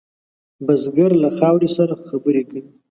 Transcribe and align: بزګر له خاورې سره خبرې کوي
بزګر 0.65 1.11
له 1.23 1.29
خاورې 1.37 1.69
سره 1.77 1.93
خبرې 2.07 2.43
کوي 2.49 2.63